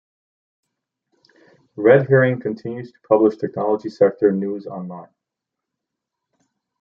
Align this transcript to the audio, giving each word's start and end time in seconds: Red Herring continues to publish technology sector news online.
Red 1.75 2.07
Herring 2.09 2.39
continues 2.41 2.91
to 2.91 2.97
publish 3.07 3.35
technology 3.37 3.87
sector 3.91 4.31
news 4.31 4.65
online. 4.65 5.09